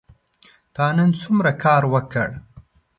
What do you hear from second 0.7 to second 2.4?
تا نن څومره کار وکړ؟